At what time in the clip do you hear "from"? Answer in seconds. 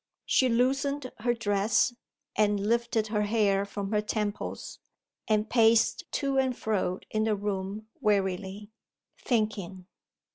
3.65-3.91